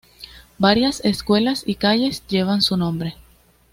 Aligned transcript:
Varias 0.57 1.05
escuelas 1.05 1.61
y 1.67 1.75
calles 1.75 2.23
llevan 2.27 2.63
su 2.63 2.75
nombre. 2.75 3.17